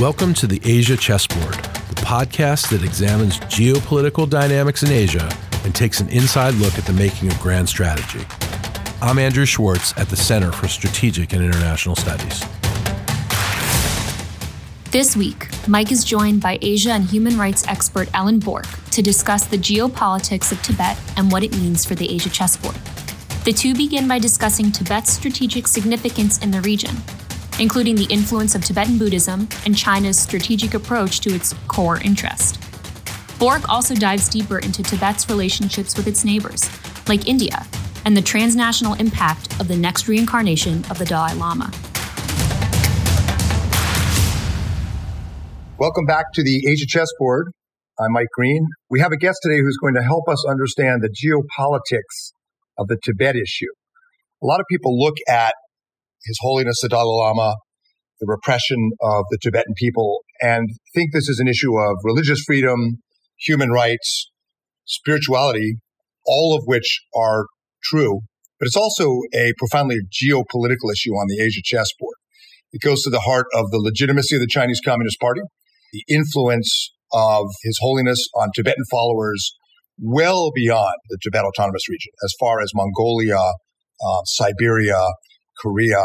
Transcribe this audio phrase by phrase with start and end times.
[0.00, 5.28] Welcome to the Asia Chessboard, the podcast that examines geopolitical dynamics in Asia
[5.64, 8.24] and takes an inside look at the making of grand strategy.
[9.02, 12.44] I'm Andrew Schwartz at the Center for Strategic and International Studies.
[14.92, 19.46] This week, Mike is joined by Asia and human rights expert Ellen Bork to discuss
[19.46, 22.76] the geopolitics of Tibet and what it means for the Asia chessboard.
[23.44, 26.94] The two begin by discussing Tibet's strategic significance in the region,
[27.58, 32.60] including the influence of Tibetan Buddhism and China's strategic approach to its core interest.
[33.38, 36.70] Bork also dives deeper into Tibet's relationships with its neighbors,
[37.08, 37.66] like India,
[38.04, 41.70] and the transnational impact of the next reincarnation of the Dalai Lama.
[45.78, 47.52] Welcome back to the Asia Chessboard.
[48.00, 48.66] I'm Mike Green.
[48.90, 52.32] We have a guest today who's going to help us understand the geopolitics
[52.76, 53.70] of the Tibet issue.
[54.42, 55.54] A lot of people look at
[56.24, 57.56] His Holiness the Dalai Lama,
[58.20, 62.98] the repression of the Tibetan people, and think this is an issue of religious freedom,
[63.38, 64.30] human rights,
[64.84, 65.76] spirituality,
[66.26, 67.46] all of which are
[67.84, 68.20] true.
[68.58, 72.16] But it's also a profoundly geopolitical issue on the Asia chessboard.
[72.72, 75.40] It goes to the heart of the legitimacy of the Chinese Communist Party,
[75.92, 79.54] the influence of His Holiness on Tibetan followers
[80.00, 85.00] well beyond the Tibet Autonomous Region, as far as Mongolia, uh, Siberia,
[85.60, 86.04] Korea,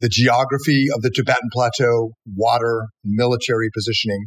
[0.00, 4.26] the geography of the Tibetan Plateau, water, military positioning.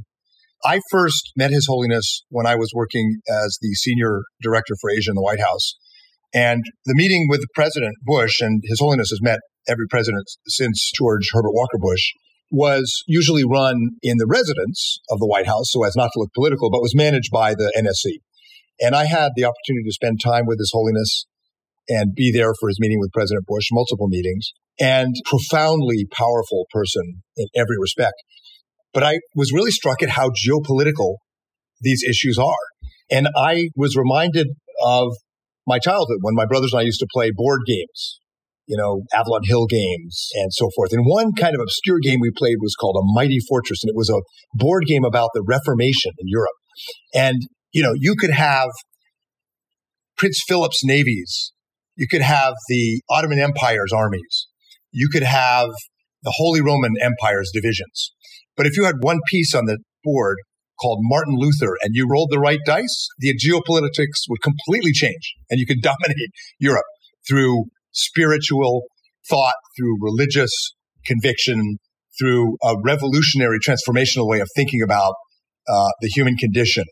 [0.63, 5.11] I first met His Holiness when I was working as the senior director for Asia
[5.11, 5.75] in the White House.
[6.33, 11.29] And the meeting with President Bush, and His Holiness has met every president since George
[11.31, 12.03] Herbert Walker Bush,
[12.51, 16.33] was usually run in the residence of the White House so as not to look
[16.33, 18.19] political, but was managed by the NSC.
[18.81, 21.25] And I had the opportunity to spend time with His Holiness
[21.89, 27.21] and be there for his meeting with President Bush, multiple meetings, and profoundly powerful person
[27.35, 28.15] in every respect.
[28.93, 31.17] But I was really struck at how geopolitical
[31.81, 32.87] these issues are.
[33.11, 34.47] And I was reminded
[34.83, 35.09] of
[35.67, 38.19] my childhood when my brothers and I used to play board games
[38.69, 40.93] you know, Avalon Hill games and so forth.
[40.93, 43.95] And one kind of obscure game we played was called A Mighty Fortress, and it
[43.95, 44.21] was a
[44.53, 46.55] board game about the Reformation in Europe.
[47.15, 47.41] And,
[47.73, 48.69] you know, you could have
[50.17, 51.51] Prince Philip's navies,
[51.99, 54.47] you could have the Ottoman Empire's armies,
[54.91, 55.67] you could have
[56.23, 58.13] the Holy Roman Empire's divisions.
[58.55, 60.37] But if you had one piece on the board
[60.81, 65.59] called Martin Luther and you rolled the right dice, the geopolitics would completely change and
[65.59, 66.85] you could dominate Europe
[67.27, 68.83] through spiritual
[69.29, 70.51] thought, through religious
[71.05, 71.79] conviction,
[72.17, 75.15] through a revolutionary transformational way of thinking about
[75.67, 76.85] uh, the human condition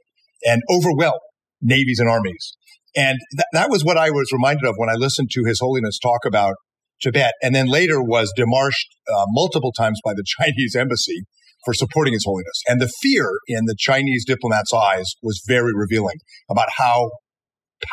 [0.45, 1.19] and overwhelm
[1.61, 2.57] navies and armies.
[2.97, 5.99] And th- that was what I was reminded of when I listened to His Holiness
[5.99, 6.55] talk about
[7.01, 11.21] Tibet, and then later was demarched uh, multiple times by the Chinese embassy
[11.63, 12.63] for supporting His Holiness.
[12.67, 16.17] And the fear in the Chinese diplomats' eyes was very revealing
[16.49, 17.11] about how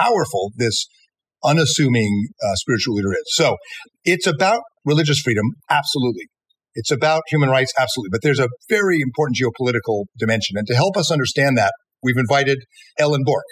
[0.00, 0.86] powerful this
[1.44, 3.24] unassuming uh, spiritual leader is.
[3.26, 3.56] So
[4.04, 6.24] it's about religious freedom, absolutely.
[6.74, 8.08] It's about human rights, absolutely.
[8.10, 10.56] But there's a very important geopolitical dimension.
[10.56, 11.72] And to help us understand that,
[12.02, 12.58] we've invited
[12.98, 13.44] Ellen Bork.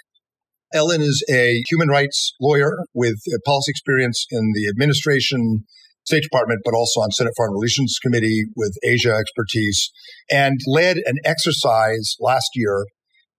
[0.75, 5.65] Ellen is a human rights lawyer with policy experience in the administration,
[6.05, 9.91] State Department, but also on Senate Foreign Relations Committee with Asia expertise,
[10.31, 12.85] and led an exercise last year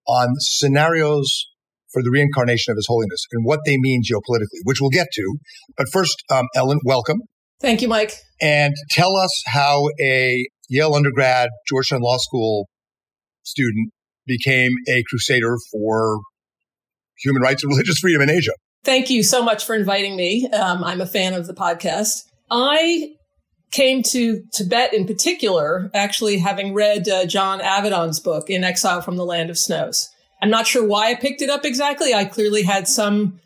[0.08, 1.48] on scenarios
[1.92, 5.38] for the reincarnation of His Holiness and what they mean geopolitically, which we'll get to.
[5.78, 7.22] But first, um, Ellen, welcome.
[7.62, 8.16] Thank you, Mike.
[8.42, 12.68] And tell us how a Yale undergrad, Georgetown Law School
[13.44, 13.92] student
[14.26, 16.20] became a crusader for
[17.24, 18.52] human rights and religious freedom in Asia.
[18.84, 20.50] Thank you so much for inviting me.
[20.50, 22.24] Um, I'm a fan of the podcast.
[22.52, 23.14] I
[23.72, 29.16] came to Tibet in particular, actually having read uh, John Avedon's book, In Exile from
[29.16, 30.10] the Land of Snows.
[30.42, 32.14] I'm not sure why I picked it up exactly.
[32.14, 33.40] I clearly had some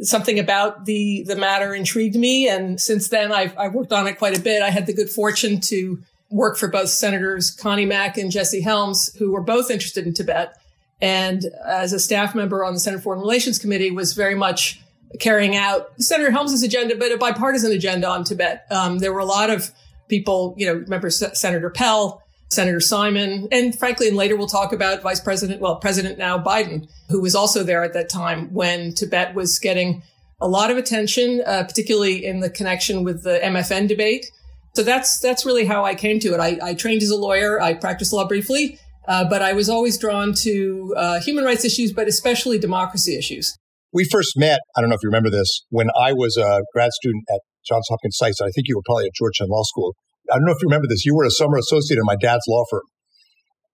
[0.00, 4.18] something about the the matter intrigued me, and since then I've I've worked on it
[4.18, 4.62] quite a bit.
[4.62, 5.98] I had the good fortune to
[6.30, 10.54] work for both Senators Connie Mack and Jesse Helms, who were both interested in Tibet,
[11.00, 14.80] and as a staff member on the Senate Foreign Relations Committee, was very much
[15.20, 18.66] carrying out Senator Helms's agenda, but a bipartisan agenda on Tibet.
[18.70, 19.70] Um, there were a lot of
[20.08, 24.72] people, you know, remember S- Senator Pell Senator Simon, and frankly, and later we'll talk
[24.72, 28.94] about Vice President, well, President now Biden, who was also there at that time when
[28.94, 30.02] Tibet was getting
[30.40, 34.30] a lot of attention, uh, particularly in the connection with the MFN debate.
[34.74, 36.40] So that's that's really how I came to it.
[36.40, 37.60] I, I trained as a lawyer.
[37.60, 41.92] I practiced law briefly, uh, but I was always drawn to uh, human rights issues,
[41.92, 43.56] but especially democracy issues.
[43.92, 44.60] We first met.
[44.76, 47.86] I don't know if you remember this when I was a grad student at Johns
[47.88, 48.40] Hopkins SAIS.
[48.40, 49.94] I think you were probably at Georgetown Law School.
[50.30, 51.04] I don't know if you remember this.
[51.04, 52.82] You were a summer associate in my dad's law firm.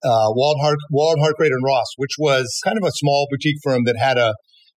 [0.02, 4.18] uh, Wald, Hart, and Ross, which was kind of a small boutique firm that had
[4.18, 4.34] a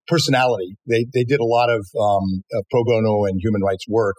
[0.07, 0.75] personality.
[0.87, 4.15] They they did a lot of um, uh, pro bono and human rights work.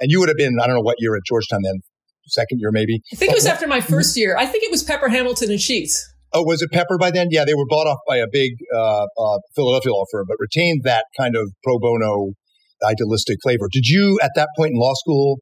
[0.00, 1.80] And you would have been, I don't know what year at Georgetown then,
[2.28, 3.00] second year maybe.
[3.12, 4.36] I think it was after my first year.
[4.36, 6.00] I think it was Pepper Hamilton and Scheetz.
[6.32, 7.28] Oh, was it Pepper by then?
[7.30, 10.82] Yeah, they were bought off by a big uh, uh, Philadelphia law firm, but retained
[10.84, 12.32] that kind of pro bono
[12.84, 13.68] idealistic flavor.
[13.72, 15.38] Did you, at that point in law school,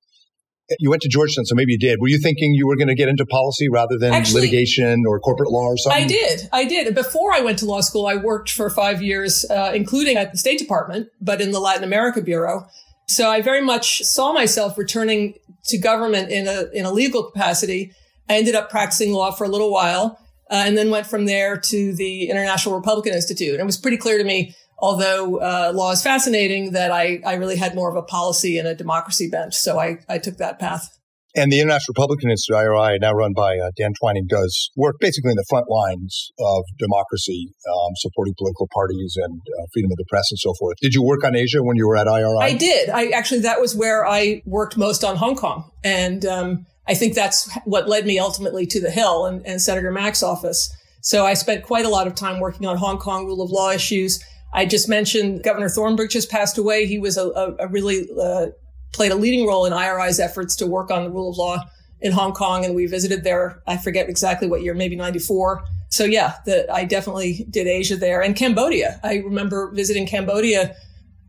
[0.80, 2.00] you went to Georgetown, so maybe you did.
[2.00, 5.20] Were you thinking you were going to get into policy rather than Actually, litigation or
[5.20, 6.04] corporate law or something?
[6.04, 6.48] I did.
[6.52, 6.94] I did.
[6.94, 10.38] Before I went to law school, I worked for five years, uh, including at the
[10.38, 12.66] State Department, but in the Latin America Bureau.
[13.06, 15.34] So I very much saw myself returning
[15.68, 17.92] to government in a in a legal capacity.
[18.28, 20.18] I ended up practicing law for a little while,
[20.50, 23.52] uh, and then went from there to the International Republican Institute.
[23.52, 27.34] And it was pretty clear to me although uh, law is fascinating, that I, I
[27.34, 29.54] really had more of a policy and a democracy bent.
[29.54, 30.96] So I, I took that path.
[31.36, 35.32] And the International Republican Institute, IRI, now run by uh, Dan Twining, does work basically
[35.32, 40.06] in the front lines of democracy, um, supporting political parties and uh, freedom of the
[40.08, 40.78] press and so forth.
[40.80, 42.38] Did you work on Asia when you were at IRI?
[42.40, 42.88] I did.
[42.88, 45.70] I actually, that was where I worked most on Hong Kong.
[45.84, 49.92] And um, I think that's what led me ultimately to the Hill and, and Senator
[49.92, 50.74] Mack's office.
[51.02, 53.70] So I spent quite a lot of time working on Hong Kong rule of law
[53.70, 56.86] issues I just mentioned Governor Thornburgh just passed away.
[56.86, 58.46] He was a, a, a really uh,
[58.96, 61.62] played a leading role in IRI's efforts to work on the rule of law
[62.00, 63.62] in Hong Kong, and we visited there.
[63.66, 65.64] I forget exactly what year, maybe '94.
[65.90, 69.00] So yeah, the, I definitely did Asia there and Cambodia.
[69.04, 70.74] I remember visiting Cambodia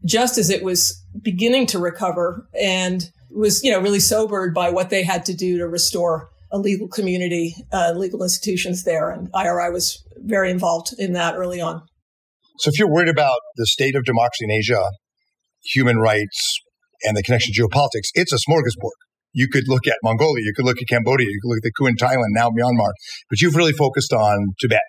[0.05, 4.89] just as it was beginning to recover and was you know really sobered by what
[4.89, 9.71] they had to do to restore a legal community, uh, legal institutions there, and IRI
[9.71, 11.83] was very involved in that early on.
[12.59, 14.89] So if you're worried about the state of democracy in Asia,
[15.63, 16.59] human rights,
[17.03, 18.97] and the connection to geopolitics, it's a smorgasbord.
[19.33, 21.71] You could look at Mongolia, you could look at Cambodia, you could look at the
[21.77, 22.91] coup in Thailand, now Myanmar,
[23.29, 24.81] but you've really focused on Tibet,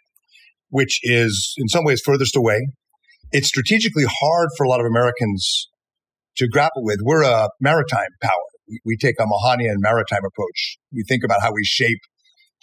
[0.71, 2.69] which is in some ways furthest away.
[3.31, 5.69] It's strategically hard for a lot of Americans
[6.39, 6.99] to grapple with.
[7.03, 8.33] We're a maritime power.
[8.85, 10.79] We take a Mahanian maritime approach.
[10.93, 11.99] We think about how we shape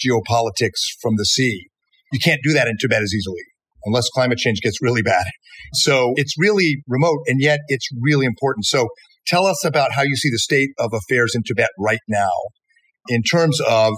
[0.03, 1.67] geopolitics from the sea.
[2.11, 3.43] You can't do that in Tibet as easily
[3.85, 5.25] unless climate change gets really bad.
[5.73, 8.65] So it's really remote and yet it's really important.
[8.65, 8.89] So
[9.27, 12.31] tell us about how you see the state of affairs in Tibet right now
[13.07, 13.93] in terms of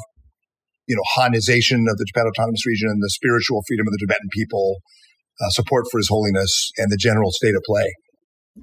[0.88, 4.30] you know, Hanization of the Tibet Autonomous Region, and the spiritual freedom of the Tibetan
[4.32, 4.78] people,
[5.42, 7.94] uh, support for His Holiness, and the general state of play.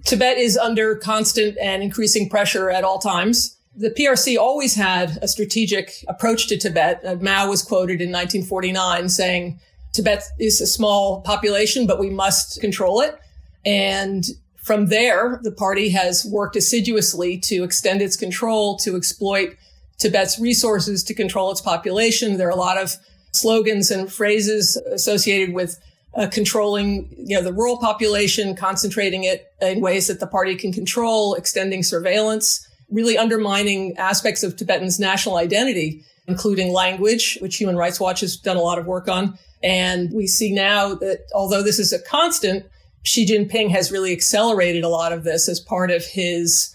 [0.04, 3.56] Tibet is under constant and increasing pressure at all times.
[3.76, 7.00] The PRC always had a strategic approach to Tibet.
[7.04, 9.60] Uh, Mao was quoted in 1949 saying,
[9.92, 13.16] Tibet is a small population, but we must control it.
[13.64, 14.24] And
[14.64, 19.56] from there, the party has worked assiduously to extend its control, to exploit
[19.98, 22.38] Tibet's resources, to control its population.
[22.38, 22.96] There are a lot of
[23.32, 25.78] slogans and phrases associated with
[26.14, 30.72] uh, controlling, you know, the rural population, concentrating it in ways that the party can
[30.72, 38.00] control, extending surveillance, really undermining aspects of Tibetan's national identity, including language, which Human Rights
[38.00, 41.78] Watch has done a lot of work on, and we see now that although this
[41.78, 42.64] is a constant,
[43.04, 46.74] Xi Jinping has really accelerated a lot of this as part of his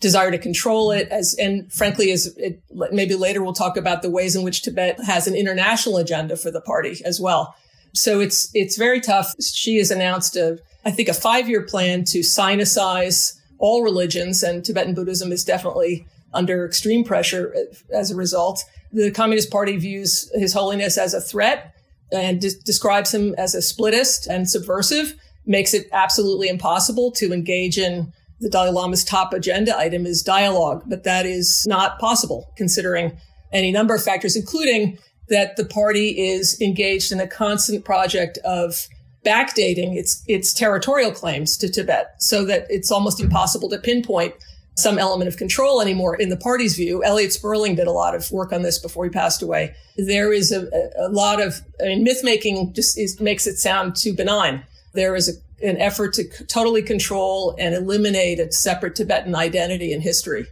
[0.00, 4.10] desire to control it as and frankly as it, maybe later we'll talk about the
[4.10, 7.54] ways in which Tibet has an international agenda for the party as well.
[7.94, 9.34] So it's it's very tough.
[9.40, 14.94] Xi has announced a I think a 5-year plan to sinicize all religions and Tibetan
[14.94, 17.54] Buddhism is definitely under extreme pressure
[17.94, 18.64] as a result.
[18.92, 21.74] The Communist Party views His Holiness as a threat
[22.10, 25.14] and de- describes him as a splittist and subversive,
[25.46, 30.84] makes it absolutely impossible to engage in the Dalai Lama's top agenda item is dialogue,
[30.86, 33.18] but that is not possible considering
[33.52, 38.86] any number of factors, including that the party is engaged in a constant project of
[39.24, 44.34] backdating its its territorial claims to Tibet so that it's almost impossible to pinpoint
[44.76, 47.04] some element of control anymore in the party's view.
[47.04, 49.74] Elliot Sperling did a lot of work on this before he passed away.
[49.96, 53.94] There is a, a lot of, I mean, myth making just is, makes it sound
[53.94, 54.64] too benign.
[54.92, 59.92] There is a, an effort to c- totally control and eliminate a separate Tibetan identity
[59.92, 60.46] and history.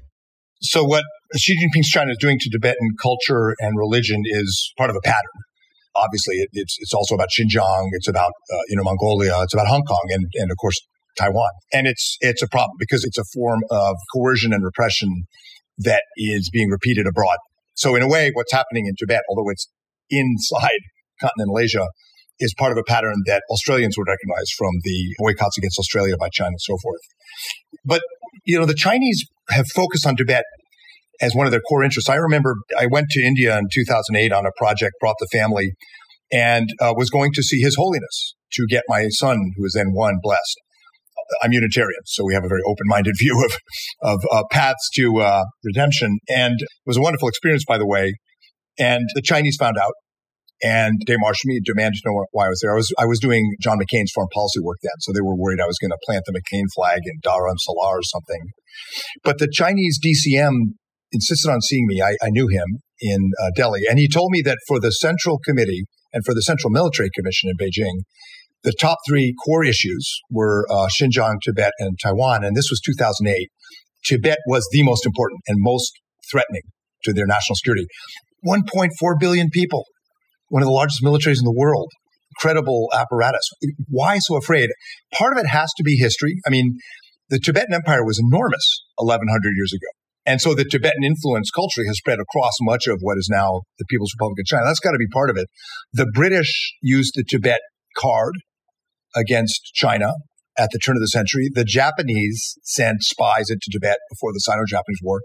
[0.61, 1.05] So what
[1.37, 5.39] Xi Jinping's China is doing to Tibetan culture and religion is part of a pattern.
[5.95, 7.89] Obviously, it, it's it's also about Xinjiang.
[7.93, 9.43] It's about uh, you know Mongolia.
[9.43, 10.77] It's about Hong Kong, and and of course
[11.19, 11.51] Taiwan.
[11.73, 15.25] And it's, it's a problem because it's a form of coercion and repression
[15.79, 17.37] that is being repeated abroad.
[17.75, 19.69] So in a way, what's happening in Tibet, although it's
[20.11, 20.81] inside
[21.21, 21.89] continental Asia,
[22.41, 26.29] is part of a pattern that Australians would recognize from the boycotts against Australia by
[26.29, 27.01] China and so forth.
[27.85, 28.03] But,
[28.45, 30.45] you know, the Chinese have focused on Tibet
[31.21, 32.09] as one of their core interests.
[32.09, 35.73] I remember I went to India in 2008 on a project, brought the family,
[36.33, 39.93] and uh, was going to see His Holiness to get my son, who was then
[39.93, 40.61] one, blessed.
[41.43, 43.59] I'm Unitarian, so we have a very open-minded view of
[44.01, 48.15] of uh, paths to uh, redemption, and it was a wonderful experience, by the way.
[48.79, 49.93] And the Chinese found out,
[50.63, 52.73] and they marched me, demanded to know why I was there.
[52.73, 55.61] I was I was doing John McCain's foreign policy work then, so they were worried
[55.61, 58.43] I was going to plant the McCain flag in Dharamsala or something.
[59.23, 60.75] But the Chinese DCM
[61.13, 62.03] insisted on seeing me.
[62.03, 65.39] I, I knew him in uh, Delhi, and he told me that for the Central
[65.45, 68.03] Committee and for the Central Military Commission in Beijing,
[68.65, 72.45] the top three core issues were uh, Xinjiang, Tibet, and Taiwan.
[72.45, 73.49] And this was 2008.
[74.05, 75.93] Tibet was the most important and most
[76.31, 76.63] threatening
[77.05, 77.87] to their national security.
[78.47, 79.85] 1.4 billion people,
[80.49, 81.91] one of the largest militaries in the world,
[82.37, 83.49] incredible apparatus.
[83.89, 84.71] Why so afraid?
[85.13, 86.37] Part of it has to be history.
[86.47, 86.79] I mean,
[87.29, 89.89] the Tibetan Empire was enormous 1100 years ago.
[90.25, 93.87] And so the Tibetan influence culturally has spread across much of what is now the
[93.89, 94.65] People's Republic of China.
[94.67, 95.47] That's got to be part of it.
[95.95, 97.61] The British used the Tibet
[97.97, 98.35] card
[99.17, 100.13] against China
[100.59, 101.49] at the turn of the century.
[101.53, 105.23] The Japanese sent spies into Tibet before the Sino-Japanese War.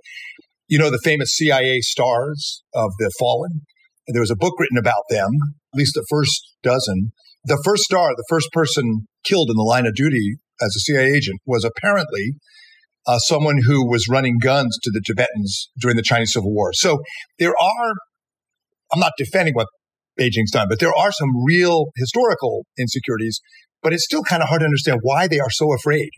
[0.70, 3.64] You know, the famous CIA stars of the fallen.
[4.08, 5.30] There was a book written about them,
[5.74, 7.12] at least the first dozen.
[7.46, 11.14] The first star, the first person killed in the line of duty as a CIA
[11.14, 12.34] agent was apparently
[13.08, 16.72] uh, someone who was running guns to the Tibetans during the Chinese Civil War.
[16.74, 17.00] So
[17.40, 17.92] there are,
[18.92, 19.68] I'm not defending what
[20.20, 23.40] Beijing's done, but there are some real historical insecurities,
[23.82, 26.10] but it's still kind of hard to understand why they are so afraid.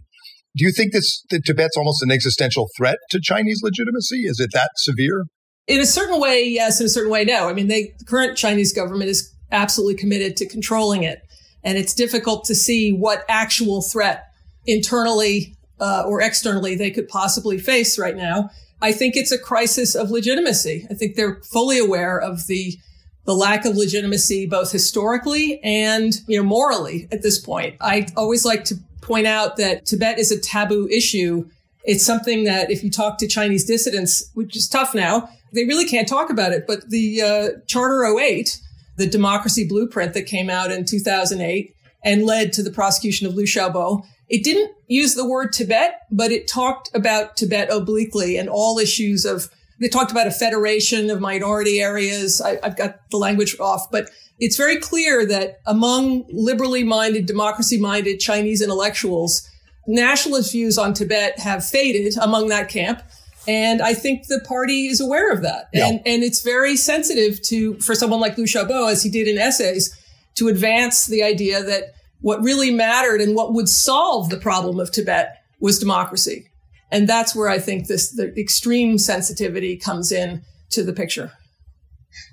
[0.55, 4.21] Do you think this that Tibet's almost an existential threat to Chinese legitimacy?
[4.23, 5.25] Is it that severe?
[5.67, 6.79] In a certain way, yes.
[6.79, 7.49] In a certain way, no.
[7.49, 11.23] I mean, they, the current Chinese government is absolutely committed to controlling it.
[11.63, 14.31] And it's difficult to see what actual threat
[14.67, 18.51] internally uh, or externally they could possibly face right now.
[18.81, 20.85] I think it's a crisis of legitimacy.
[20.89, 22.77] I think they're fully aware of the
[23.25, 27.75] the lack of legitimacy both historically and you know morally at this point.
[27.81, 31.49] I always like to point out that Tibet is a taboo issue.
[31.83, 35.85] It's something that if you talk to Chinese dissidents, which is tough now, they really
[35.85, 36.65] can't talk about it.
[36.67, 38.59] But the uh, Charter 08,
[38.97, 43.45] the democracy blueprint that came out in 2008 and led to the prosecution of Liu
[43.45, 48.79] Xiaobo, it didn't use the word Tibet, but it talked about Tibet obliquely and all
[48.79, 52.41] issues of, they talked about a federation of minority areas.
[52.41, 54.09] I, have got the language off, but
[54.39, 59.47] it's very clear that among liberally minded, democracy minded Chinese intellectuals,
[59.87, 63.01] nationalist views on Tibet have faded among that camp.
[63.47, 65.65] And I think the party is aware of that.
[65.73, 65.87] Yeah.
[65.87, 69.37] And, and it's very sensitive to, for someone like Liu Xiaobo, as he did in
[69.37, 69.95] essays,
[70.35, 74.91] to advance the idea that what really mattered and what would solve the problem of
[74.91, 76.47] Tibet was democracy.
[76.91, 81.31] And that's where I think this the extreme sensitivity comes in to the picture.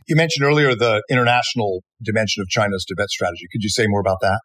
[0.08, 3.46] You mentioned earlier the international dimension of China's Tibet strategy.
[3.52, 4.40] Could you say more about that?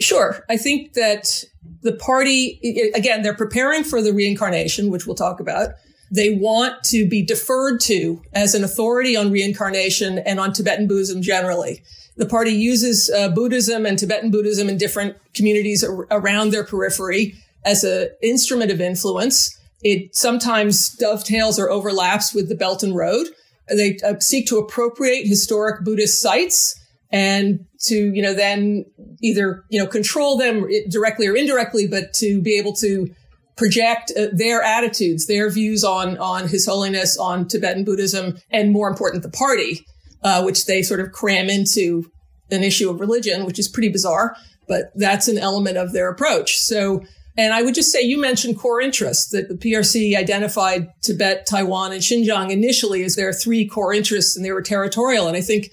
[0.00, 0.44] Sure.
[0.48, 1.44] I think that
[1.82, 5.70] the party, again, they're preparing for the reincarnation, which we'll talk about.
[6.10, 11.22] They want to be deferred to as an authority on reincarnation and on Tibetan Buddhism
[11.22, 11.82] generally.
[12.16, 17.34] The party uses uh, Buddhism and Tibetan Buddhism in different communities ar- around their periphery
[17.64, 19.56] as an instrument of influence.
[19.82, 23.28] It sometimes dovetails or overlaps with the Belt and Road.
[23.68, 26.78] They uh, seek to appropriate historic Buddhist sites
[27.12, 28.84] and to, you know, then
[29.22, 33.14] either, you know, control them directly or indirectly, but to be able to
[33.60, 38.88] project uh, their attitudes, their views on, on His Holiness, on Tibetan Buddhism, and more
[38.88, 39.84] important, the party
[40.22, 42.10] uh, which they sort of cram into
[42.50, 44.34] an issue of religion, which is pretty bizarre,
[44.66, 46.58] but that's an element of their approach.
[46.58, 47.04] So,
[47.36, 51.92] and I would just say you mentioned core interests that the PRC identified Tibet, Taiwan,
[51.92, 55.28] and Xinjiang initially as their three core interests, and they were territorial.
[55.28, 55.70] And I think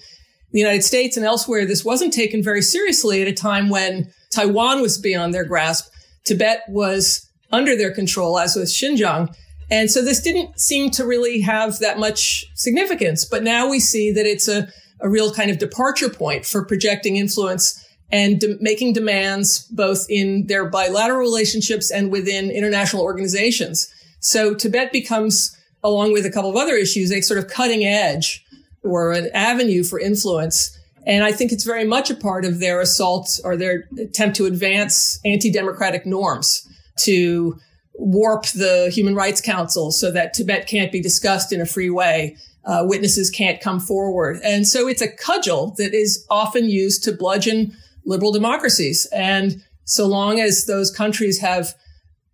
[0.52, 4.82] the United States and elsewhere, this wasn't taken very seriously at a time when Taiwan
[4.82, 5.90] was beyond their grasp.
[6.24, 9.34] Tibet was under their control, as with Xinjiang.
[9.70, 13.24] And so this didn't seem to really have that much significance.
[13.24, 14.68] But now we see that it's a,
[15.00, 20.46] a real kind of departure point for projecting influence and de- making demands both in
[20.46, 23.92] their bilateral relationships and within international organizations.
[24.20, 28.44] So Tibet becomes, along with a couple of other issues, a sort of cutting edge
[28.82, 30.76] or an avenue for influence.
[31.06, 34.46] And I think it's very much a part of their assault or their attempt to
[34.46, 36.67] advance anti-democratic norms
[36.98, 37.58] to
[37.94, 42.36] warp the Human Rights Council so that Tibet can't be discussed in a free way.
[42.64, 44.40] Uh, witnesses can't come forward.
[44.44, 47.72] And so it's a cudgel that is often used to bludgeon
[48.04, 49.06] liberal democracies.
[49.06, 51.74] And so long as those countries have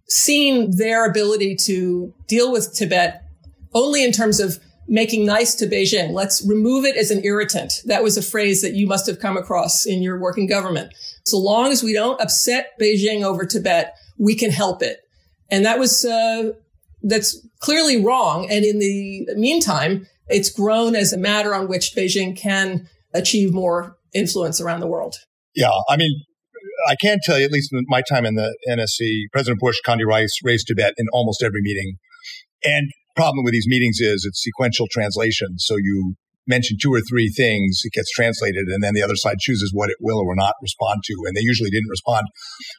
[0.09, 3.23] seen their ability to deal with Tibet
[3.75, 6.13] only in terms of making nice to Beijing.
[6.13, 7.83] Let's remove it as an irritant.
[7.87, 10.93] That was a phrase that you must have come across in your working government.
[11.25, 15.01] So long as we don't upset Beijing over Tibet, we can help it.
[15.51, 16.53] And that was, uh,
[17.03, 18.49] that's clearly wrong.
[18.51, 23.97] And in the meantime, it's grown as a matter on which Beijing can achieve more
[24.15, 25.17] influence around the world.
[25.55, 25.71] Yeah.
[25.89, 26.23] I mean,
[26.89, 30.05] I can tell you, at least in my time in the NSC, President Bush, Condi
[30.05, 31.97] Rice raised Tibet in almost every meeting.
[32.65, 35.59] And problem with these meetings is it's sequential translation.
[35.59, 36.17] So you
[36.47, 39.91] mention two or three things, it gets translated, and then the other side chooses what
[39.91, 41.15] it will or will not respond to.
[41.27, 42.27] And they usually didn't respond.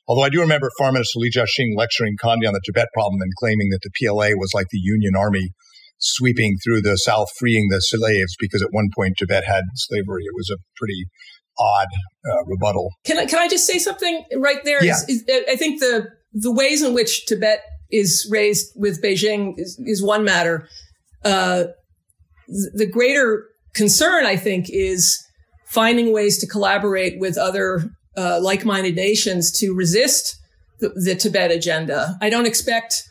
[0.08, 3.32] Although I do remember Foreign Minister Li Zhaoxing lecturing Condi on the Tibet problem and
[3.40, 5.50] claiming that the PLA was like the Union Army
[5.98, 10.24] sweeping through the South, freeing the slaves, because at one point Tibet had slavery.
[10.26, 11.06] It was a pretty
[11.58, 11.88] odd
[12.30, 12.92] uh, rebuttal.
[13.06, 14.84] Can I, can I just say something right there?
[14.84, 14.94] Yeah.
[14.94, 19.82] Is, is, I think the, the ways in which Tibet is raised with Beijing is,
[19.86, 20.68] is one matter.
[21.24, 21.66] Uh,
[22.48, 25.24] the greater concern, I think, is
[25.66, 30.38] finding ways to collaborate with other uh, like-minded nations to resist
[30.80, 32.18] the, the Tibet agenda.
[32.22, 33.04] I don't expect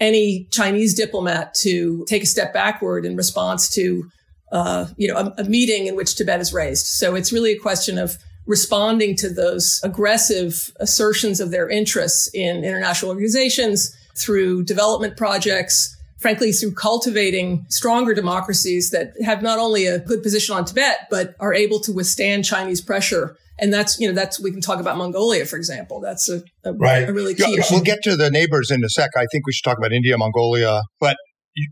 [0.00, 4.10] any Chinese diplomat to take a step backward in response to,
[4.52, 6.86] uh, you know, a, a meeting in which Tibet is raised.
[6.86, 12.64] So it's really a question of responding to those aggressive assertions of their interests in
[12.64, 19.98] international organizations through development projects, frankly, through cultivating stronger democracies that have not only a
[19.98, 23.36] good position on Tibet, but are able to withstand Chinese pressure.
[23.58, 26.00] And that's, you know, that's, we can talk about Mongolia, for example.
[26.00, 27.08] That's a, a, right.
[27.08, 27.74] a really key yeah, issue.
[27.74, 29.10] We'll get to the neighbors in a sec.
[29.16, 30.82] I think we should talk about India, Mongolia.
[31.00, 31.16] But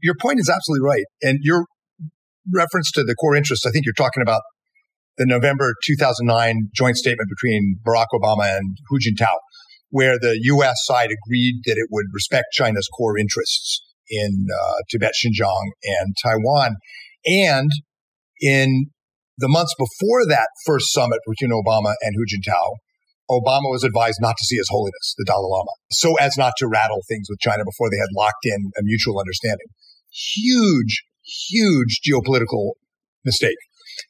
[0.02, 1.04] your point is absolutely right.
[1.22, 1.66] And your
[2.52, 4.42] reference to the core interests, I think you're talking about
[5.16, 9.36] the November 2009 joint statement between Barack Obama and Hu Jintao,
[9.90, 10.76] where the U.S.
[10.84, 15.70] side agreed that it would respect China's core interests in uh, Tibet, Xinjiang,
[16.00, 16.76] and Taiwan.
[17.26, 17.70] And
[18.40, 18.90] in
[19.38, 22.76] the months before that first summit between Obama and Hu Jintao,
[23.30, 26.68] Obama was advised not to see His Holiness, the Dalai Lama, so as not to
[26.68, 29.66] rattle things with China before they had locked in a mutual understanding.
[30.10, 32.72] Huge, huge geopolitical
[33.24, 33.56] mistake.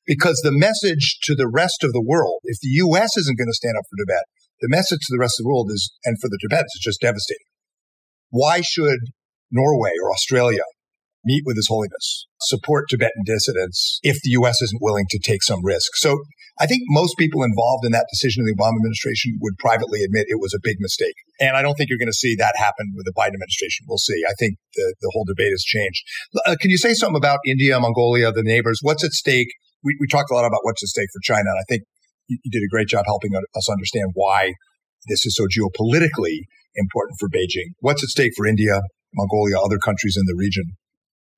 [0.06, 3.16] Because the message to the rest of the world, if the U.S.
[3.16, 4.24] isn't going to stand up for Tibet,
[4.60, 7.00] the message to the rest of the world is, and for the Tibetans, it's just
[7.00, 7.46] devastating.
[8.30, 9.12] Why should
[9.50, 10.64] Norway or Australia
[11.24, 14.60] meet with His Holiness, support Tibetan dissidents if the U.S.
[14.60, 15.96] isn't willing to take some risk?
[15.96, 16.20] So
[16.60, 20.26] I think most people involved in that decision in the Obama administration would privately admit
[20.28, 21.16] it was a big mistake.
[21.40, 23.86] And I don't think you're going to see that happen with the Biden administration.
[23.88, 24.22] We'll see.
[24.28, 26.02] I think the, the whole debate has changed.
[26.46, 28.78] Uh, can you say something about India, Mongolia, the neighbors?
[28.82, 29.48] What's at stake?
[29.82, 31.50] We, we talked a lot about what's at stake for China.
[31.50, 31.82] And I think
[32.28, 34.54] you, you did a great job helping us understand why
[35.08, 37.74] this is so geopolitically important for Beijing.
[37.80, 38.80] What's at stake for India,
[39.14, 40.76] Mongolia, other countries in the region?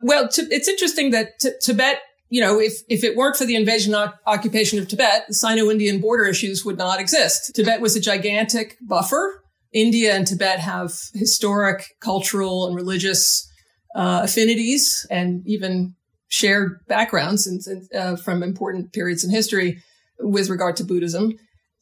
[0.01, 3.57] Well, t- it's interesting that t- Tibet, you know, if, if it weren't for the
[3.57, 7.53] invasion o- occupation of Tibet, the Sino-Indian border issues would not exist.
[7.55, 9.43] Tibet was a gigantic buffer.
[9.73, 13.49] India and Tibet have historic, cultural, and religious
[13.95, 15.95] uh, affinities and even
[16.29, 17.49] shared backgrounds
[17.95, 19.83] uh, from important periods in history
[20.19, 21.33] with regard to Buddhism.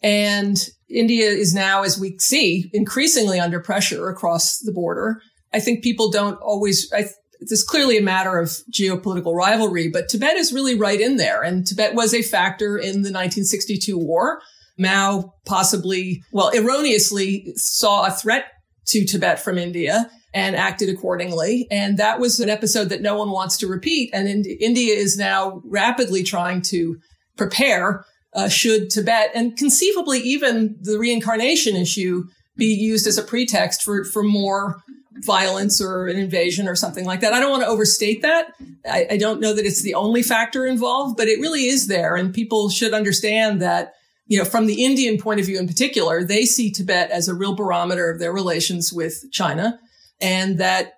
[0.02, 0.59] And
[0.90, 5.20] India is now, as we see, increasingly under pressure across the border.
[5.54, 7.06] I think people don't always, I,
[7.40, 11.42] it's clearly a matter of geopolitical rivalry, but Tibet is really right in there.
[11.42, 14.40] And Tibet was a factor in the 1962 war.
[14.76, 18.46] Mao possibly, well, erroneously saw a threat
[18.88, 21.68] to Tibet from India and acted accordingly.
[21.70, 24.10] And that was an episode that no one wants to repeat.
[24.12, 26.98] And India is now rapidly trying to
[27.36, 32.24] prepare uh, should Tibet and conceivably even the reincarnation issue
[32.56, 34.82] be used as a pretext for, for more
[35.18, 37.33] violence or an invasion or something like that.
[37.33, 38.55] I don't want to overstate that.
[38.88, 42.16] I, I, don't know that it's the only factor involved, but it really is there.
[42.16, 43.94] And people should understand that,
[44.27, 47.35] you know, from the Indian point of view in particular, they see Tibet as a
[47.35, 49.79] real barometer of their relations with China
[50.20, 50.94] and that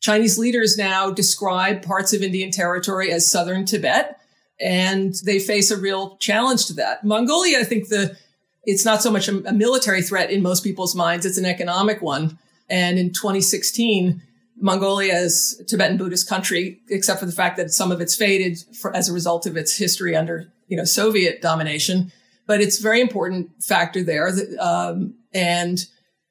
[0.00, 4.18] Chinese leaders now describe parts of Indian territory as southern Tibet
[4.60, 7.04] and they face a real challenge to that.
[7.04, 8.16] Mongolia, I think the,
[8.64, 11.26] it's not so much a, a military threat in most people's minds.
[11.26, 12.38] It's an economic one.
[12.68, 14.22] And in 2016,
[14.56, 18.58] Mongolia is a Tibetan Buddhist country, except for the fact that some of it's faded
[18.80, 22.12] for, as a result of its history under, you know, Soviet domination.
[22.46, 24.30] But it's a very important factor there.
[24.30, 25.78] That, um, and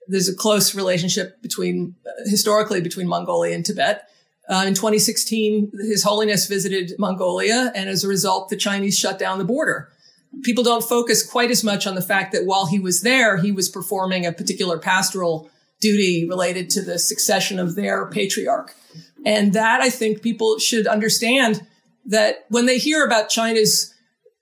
[0.08, 4.08] there's a close relationship between, uh, historically, between Mongolia and Tibet.
[4.50, 9.38] Uh, in 2016, His Holiness visited Mongolia, and as a result, the Chinese shut down
[9.38, 9.90] the border.
[10.42, 13.52] People don't focus quite as much on the fact that while he was there, he
[13.52, 15.50] was performing a particular pastoral
[15.84, 18.74] duty related to the succession of their patriarch.
[19.26, 21.68] And that I think people should understand
[22.06, 23.94] that when they hear about China's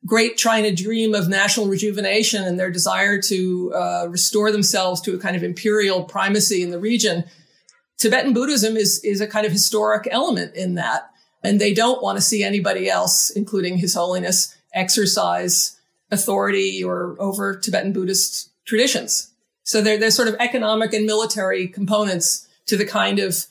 [0.05, 5.19] great China dream of national rejuvenation and their desire to uh, restore themselves to a
[5.19, 7.23] kind of imperial primacy in the region,
[7.97, 11.09] Tibetan Buddhism is, is a kind of historic element in that.
[11.43, 15.77] And they don't want to see anybody else, including His Holiness, exercise
[16.11, 19.30] authority or over Tibetan Buddhist traditions.
[19.71, 23.47] So there, there's sort of economic and military components to the kind of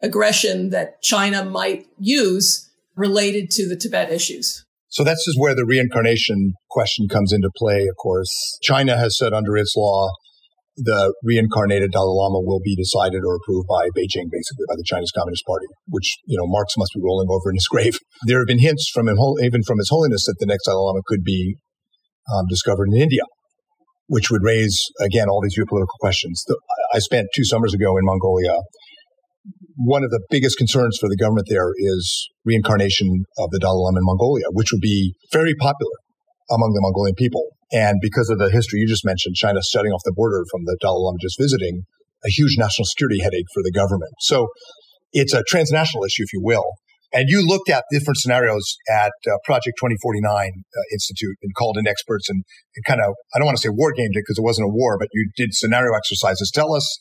[0.00, 4.64] aggression that China might use related to the Tibet issues.
[4.88, 8.32] So that's just where the reincarnation question comes into play, of course.
[8.62, 10.08] China has said under its law,
[10.78, 15.12] the reincarnated Dalai Lama will be decided or approved by Beijing, basically by the Chinese
[15.14, 17.98] Communist Party, which, you know, Marx must be rolling over in his grave.
[18.26, 21.00] There have been hints from him, even from His Holiness that the next Dalai Lama
[21.06, 21.56] could be
[22.32, 23.28] um, discovered in India,
[24.10, 26.42] which would raise, again, all these geopolitical questions.
[26.92, 28.58] I spent two summers ago in Mongolia
[29.80, 33.98] one of the biggest concerns for the government there is reincarnation of the Dalai Lama
[33.98, 35.96] in Mongolia, which would be very popular
[36.50, 37.48] among the Mongolian people.
[37.72, 40.76] And because of the history you just mentioned, China shutting off the border from the
[40.80, 41.84] Dalai Lama just visiting,
[42.24, 44.12] a huge national security headache for the government.
[44.20, 44.48] So
[45.12, 46.76] it's a transnational issue, if you will.
[47.12, 51.88] And you looked at different scenarios at uh, Project 2049 uh, Institute and called in
[51.88, 52.44] experts and,
[52.76, 54.72] and kind of, I don't want to say war gamed it because it wasn't a
[54.72, 56.50] war, but you did scenario exercises.
[56.54, 57.00] Tell us,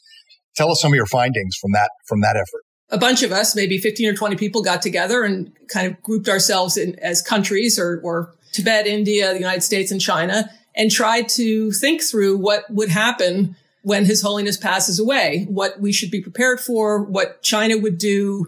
[0.55, 3.55] tell us some of your findings from that, from that effort a bunch of us,
[3.55, 7.77] maybe 15 or 20 people got together and kind of grouped ourselves in as countries
[7.79, 12.63] or, or Tibet, India, the United States and China and tried to think through what
[12.69, 17.77] would happen when His Holiness passes away, what we should be prepared for, what China
[17.77, 18.47] would do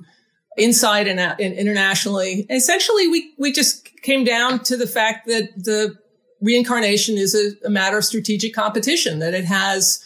[0.57, 2.45] inside and, out, and internationally.
[2.49, 5.97] essentially, we, we just came down to the fact that the
[6.41, 10.03] reincarnation is a, a matter of strategic competition, that it has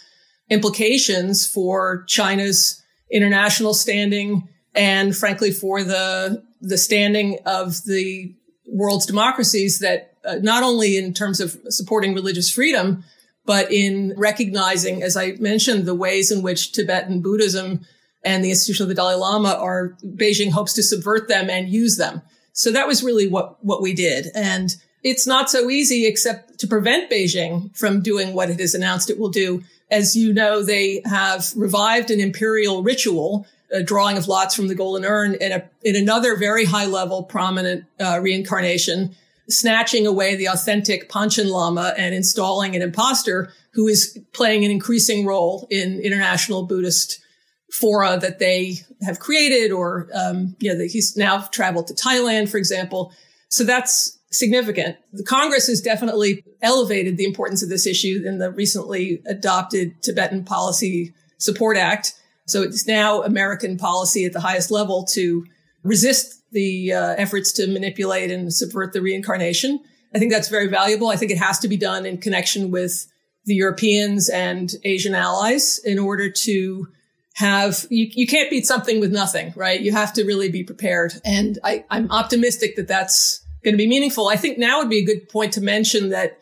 [0.49, 2.81] implications for China's
[3.11, 8.35] international standing and frankly for the the standing of the
[8.67, 13.03] world's democracies that uh, not only in terms of supporting religious freedom
[13.45, 17.85] but in recognizing as i mentioned the ways in which tibetan buddhism
[18.25, 21.97] and the institution of the dalai lama are beijing hopes to subvert them and use
[21.97, 22.21] them.
[22.53, 24.27] So that was really what what we did.
[24.33, 29.09] And it's not so easy except to prevent beijing from doing what it has announced
[29.09, 29.63] it will do.
[29.91, 34.73] As you know, they have revived an imperial ritual, a drawing of lots from the
[34.73, 39.15] golden urn in, a, in another very high level prominent uh, reincarnation,
[39.47, 45.23] snatching away the authentic Panchen Lama and installing an impostor who is playing an increasing
[45.23, 47.19] role in international Buddhist
[47.79, 52.57] fora that they have created or, um, you know, he's now traveled to Thailand, for
[52.57, 53.11] example.
[53.49, 54.97] So that's significant.
[55.13, 60.43] The Congress has definitely elevated the importance of this issue in the recently adopted Tibetan
[60.43, 62.13] Policy Support Act.
[62.47, 65.45] So it's now American policy at the highest level to
[65.83, 69.79] resist the uh, efforts to manipulate and subvert the reincarnation.
[70.13, 71.09] I think that's very valuable.
[71.09, 73.07] I think it has to be done in connection with
[73.45, 76.87] the Europeans and Asian allies in order to
[77.35, 79.81] have you, you can't beat something with nothing, right?
[79.81, 81.13] You have to really be prepared.
[81.25, 84.29] And I, I'm optimistic that that's going to be meaningful.
[84.29, 86.39] I think now would be a good point to mention that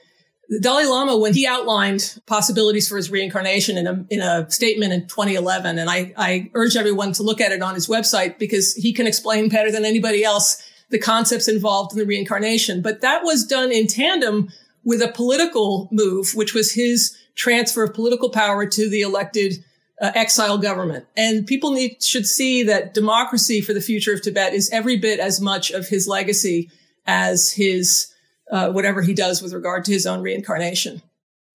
[0.49, 4.93] the Dalai Lama, when he outlined possibilities for his reincarnation in a, in a statement
[4.93, 8.75] in 2011, and I, I urge everyone to look at it on his website because
[8.75, 12.83] he can explain better than anybody else the concepts involved in the reincarnation.
[12.83, 14.49] But that was done in tandem
[14.83, 19.63] with a political move, which was his transfer of political power to the elected
[20.01, 21.05] uh, exile government.
[21.15, 25.19] And people need, should see that democracy for the future of Tibet is every bit
[25.19, 26.69] as much of his legacy
[27.05, 28.13] as his
[28.51, 31.01] uh, whatever he does with regard to his own reincarnation.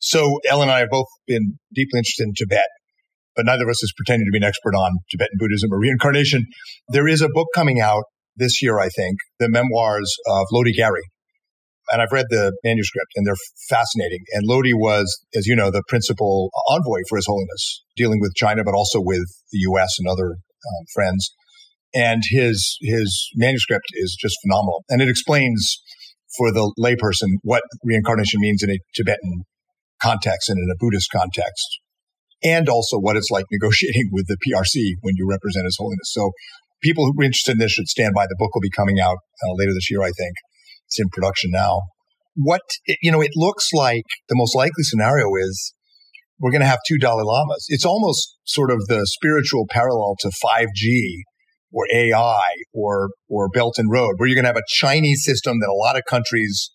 [0.01, 2.66] So, Ellen and I have both been deeply interested in Tibet,
[3.35, 6.46] but neither of us is pretending to be an expert on Tibetan Buddhism or reincarnation.
[6.88, 8.05] There is a book coming out
[8.37, 11.03] this year, I think, the memoirs of Lodi Gyari.
[11.90, 13.35] And I've read the manuscript and they're
[13.68, 14.24] fascinating.
[14.33, 18.62] And Lodi was, as you know, the principal envoy for His Holiness, dealing with China,
[18.64, 19.96] but also with the U.S.
[19.98, 21.33] and other um, friends
[21.94, 25.81] and his his manuscript is just phenomenal, and it explains
[26.37, 29.44] for the layperson what reincarnation means in a Tibetan
[30.03, 31.81] context and in a Buddhist context,
[32.42, 36.12] and also what it's like negotiating with the PRC when you represent His Holiness.
[36.12, 36.33] So,
[36.83, 38.27] people who are interested in this should stand by.
[38.27, 40.35] The book will be coming out uh, later this year, I think.
[40.88, 41.83] It's in production now.
[42.35, 42.62] What
[43.03, 45.74] you know, it looks like the most likely scenario is
[46.40, 47.66] we're going to have two Dalai Lamas.
[47.68, 51.22] It's almost sort of the spiritual parallel to 5G
[51.72, 55.59] or AI or, or Belt and Road, where you're going to have a Chinese system
[55.61, 56.70] that a lot of countries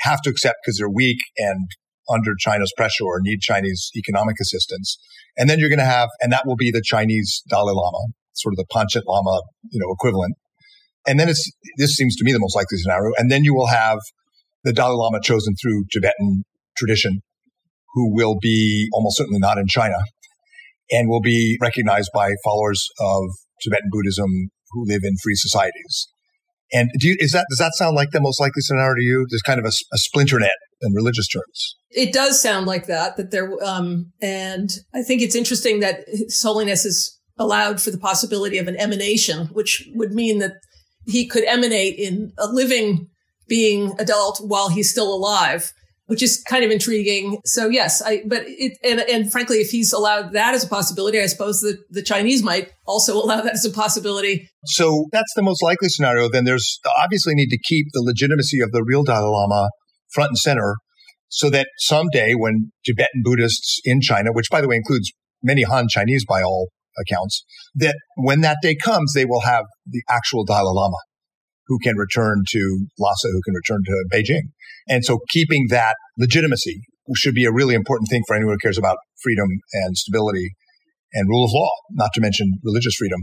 [0.00, 1.68] have to accept because they're weak and
[2.12, 4.98] under China's pressure or need Chinese economic assistance.
[5.36, 8.12] And then you're going to have, and that will be the Chinese Dalai Lama.
[8.32, 10.36] sort of the Panchen Lama, you know, equivalent.
[11.06, 13.12] And then it's, this seems to me the most likely scenario.
[13.18, 13.98] And then you will have
[14.64, 16.44] the Dalai Lama chosen through Tibetan
[16.76, 17.20] tradition,
[17.94, 19.96] who will be almost certainly not in China
[20.90, 23.24] and will be recognized by followers of
[23.62, 26.08] Tibetan Buddhism who live in free societies.
[26.72, 29.26] And do you, is that, does that sound like the most likely scenario to you?
[29.30, 30.50] There's kind of a, a splinter net
[30.82, 31.76] in religious terms.
[31.90, 36.42] It does sound like that, that there, um, and I think it's interesting that His
[36.42, 40.52] Holiness is allowed for the possibility of an emanation, which would mean that
[41.08, 43.08] he could emanate in a living
[43.48, 45.72] being adult while he's still alive
[46.08, 47.38] which is kind of intriguing.
[47.44, 51.20] So yes, I, but it, and, and frankly, if he's allowed that as a possibility,
[51.20, 54.48] I suppose the, the Chinese might also allow that as a possibility.
[54.64, 56.30] So that's the most likely scenario.
[56.30, 59.68] Then there's obviously need to keep the legitimacy of the real Dalai Lama
[60.10, 60.76] front and center
[61.28, 65.88] so that someday when Tibetan Buddhists in China, which by the way includes many Han
[65.88, 70.72] Chinese by all accounts, that when that day comes, they will have the actual Dalai
[70.72, 70.98] Lama
[71.68, 74.50] who can return to Lhasa, who can return to Beijing.
[74.88, 76.80] And so keeping that legitimacy
[77.14, 80.50] should be a really important thing for anyone who cares about freedom and stability
[81.12, 83.20] and rule of law, not to mention religious freedom.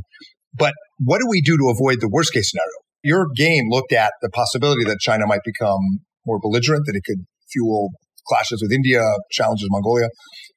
[0.53, 2.85] But what do we do to avoid the worst case scenario?
[3.03, 5.79] Your game looked at the possibility that China might become
[6.25, 7.89] more belligerent, that it could fuel
[8.27, 10.07] clashes with India, challenges Mongolia.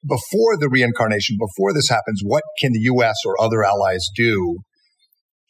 [0.07, 3.15] Before the reincarnation, before this happens, what can the U.S.
[3.25, 4.59] or other allies do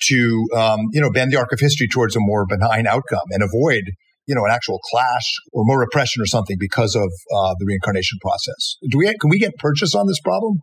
[0.08, 3.44] to, um, you know, bend the arc of history towards a more benign outcome and
[3.44, 3.84] avoid,
[4.26, 7.04] you know, an actual clash or more repression or something because of
[7.36, 8.78] uh, the reincarnation process.
[8.90, 10.60] Do we can we get purchase on this problem?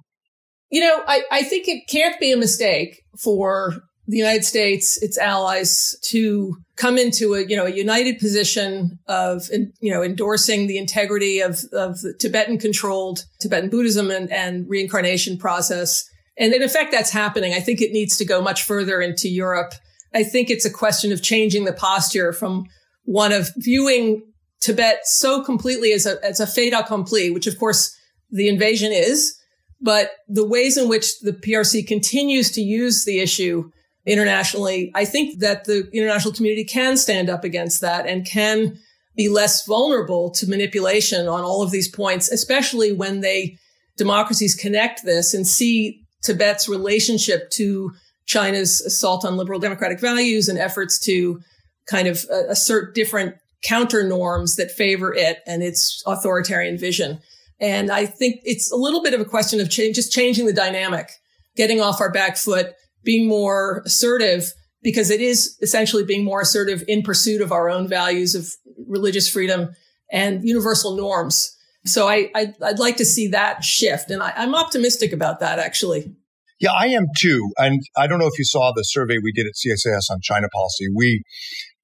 [0.70, 3.74] You know, I, I think it can't be a mistake for
[4.06, 9.48] the United States, its allies, to come into a you know a united position of
[9.80, 15.38] you know endorsing the integrity of of the Tibetan controlled Tibetan Buddhism and, and reincarnation
[15.38, 17.54] process and in effect, that's happening.
[17.54, 19.72] I think it needs to go much further into Europe.
[20.14, 22.66] I think it's a question of changing the posture from
[23.04, 24.22] one of viewing
[24.60, 27.96] Tibet so completely as a, as a fait accompli, which of course
[28.30, 29.38] the invasion is,
[29.80, 33.70] but the ways in which the PRC continues to use the issue
[34.06, 38.78] internationally, I think that the international community can stand up against that and can
[39.16, 43.58] be less vulnerable to manipulation on all of these points, especially when they
[43.96, 47.92] democracies connect this and see Tibet's relationship to
[48.26, 51.40] China's assault on liberal democratic values and efforts to
[51.86, 57.18] kind of uh, assert different counter norms that favor it and its authoritarian vision.
[57.58, 60.52] And I think it's a little bit of a question of change, just changing the
[60.52, 61.10] dynamic,
[61.56, 62.74] getting off our back foot,
[63.06, 67.88] being more assertive, because it is essentially being more assertive in pursuit of our own
[67.88, 68.52] values of
[68.86, 69.70] religious freedom
[70.12, 74.54] and universal norms so I, I would like to see that shift, and I, I'm
[74.54, 76.12] optimistic about that actually.
[76.58, 77.52] Yeah, I am too.
[77.58, 80.48] And I don't know if you saw the survey we did at CSIS on China
[80.52, 80.86] policy.
[80.94, 81.22] We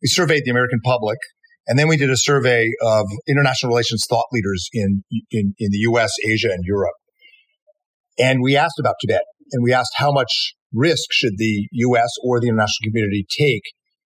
[0.00, 1.18] we surveyed the American public,
[1.66, 5.78] and then we did a survey of international relations thought leaders in in, in the
[5.78, 6.94] U.S., Asia, and Europe.
[8.18, 12.10] And we asked about Tibet, and we asked how much risk should the U.S.
[12.24, 13.62] or the international community take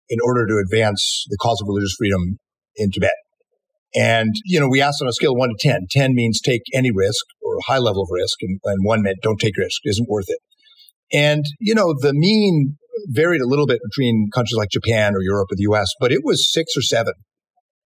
[0.09, 2.39] in order to advance the cause of religious freedom
[2.77, 3.15] in Tibet.
[3.95, 5.87] And, you know, we asked on a scale of one to 10.
[5.91, 9.41] 10 means take any risk or high level of risk, and, and one meant don't
[9.41, 10.39] take risk, isn't worth it.
[11.13, 12.77] And, you know, the mean
[13.09, 16.21] varied a little bit between countries like Japan or Europe or the US, but it
[16.25, 17.15] was six or seven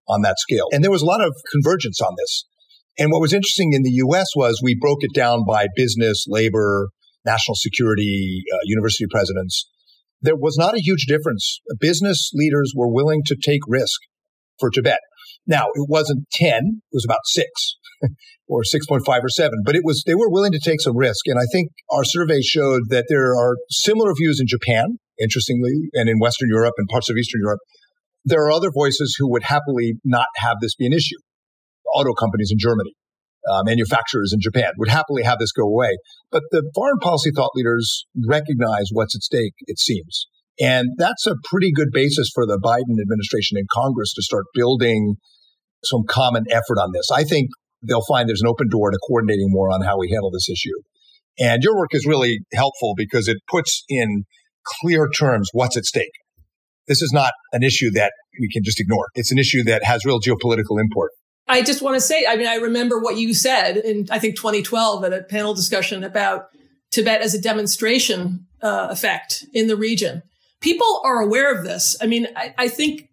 [0.09, 0.66] on that scale.
[0.73, 2.44] And there was a lot of convergence on this.
[2.99, 6.88] And what was interesting in the US was we broke it down by business, labor,
[7.24, 9.68] national security, uh, university presidents.
[10.22, 11.61] There was not a huge difference.
[11.78, 14.00] Business leaders were willing to take risk
[14.59, 15.00] for Tibet.
[15.46, 17.50] Now, it wasn't 10, it was about six
[18.48, 21.26] or 6.5 or seven, but it was, they were willing to take some risk.
[21.26, 26.09] And I think our survey showed that there are similar views in Japan, interestingly, and
[26.09, 27.61] in Western Europe and parts of Eastern Europe.
[28.24, 31.16] There are other voices who would happily not have this be an issue.
[31.94, 32.92] Auto companies in Germany,
[33.48, 35.96] uh, manufacturers in Japan would happily have this go away.
[36.31, 40.26] But the foreign policy thought leaders recognize what's at stake, it seems.
[40.61, 45.16] And that's a pretty good basis for the Biden administration and Congress to start building
[45.85, 47.09] some common effort on this.
[47.12, 47.48] I think
[47.87, 50.76] they'll find there's an open door to coordinating more on how we handle this issue.
[51.38, 54.24] And your work is really helpful because it puts in
[54.83, 56.12] clear terms what's at stake.
[56.87, 59.07] This is not an issue that we can just ignore.
[59.14, 61.12] It's an issue that has real geopolitical import.
[61.51, 64.37] I just want to say, I mean, I remember what you said in, I think,
[64.37, 66.49] 2012 at a panel discussion about
[66.91, 70.23] Tibet as a demonstration uh, effect in the region
[70.61, 71.97] people are aware of this.
[72.01, 73.09] I mean, I, I think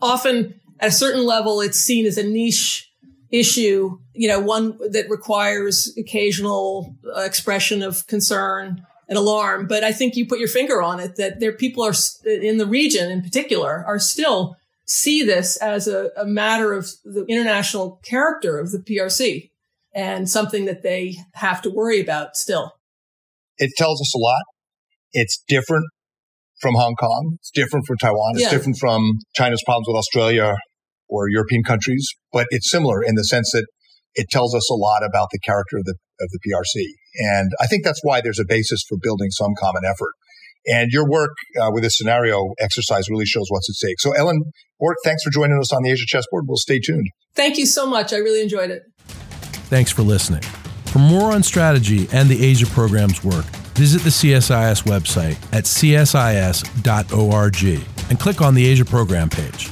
[0.00, 2.90] often at a certain level, it's seen as a niche
[3.30, 9.92] issue, you know, one that requires occasional uh, expression of concern and alarm, but I
[9.92, 11.92] think you put your finger on it that there people are
[12.24, 17.24] in the region in particular are still see this as a, a matter of the
[17.28, 19.50] international character of the PRC
[19.94, 22.72] and something that they have to worry about still.
[23.58, 24.42] It tells us a lot.
[25.12, 25.84] It's different
[26.60, 27.36] from Hong Kong.
[27.40, 28.32] It's different from Taiwan.
[28.34, 28.50] It's yeah.
[28.50, 30.54] different from China's problems with Australia
[31.08, 33.66] or European countries, but it's similar in the sense that
[34.14, 36.84] it tells us a lot about the character of the, of the PRC.
[37.34, 40.12] And I think that's why there's a basis for building some common effort.
[40.66, 44.00] And your work uh, with this scenario exercise really shows what's at stake.
[44.00, 44.42] So, Ellen
[44.78, 46.44] Bork, thanks for joining us on the Asia Chessboard.
[46.46, 47.08] We'll stay tuned.
[47.34, 48.12] Thank you so much.
[48.12, 48.82] I really enjoyed it.
[49.68, 50.42] Thanks for listening.
[50.86, 56.12] For more on strategy and the Asia program's work, visit the CSIS website at csis.org
[58.10, 59.70] and click on the Asia program page.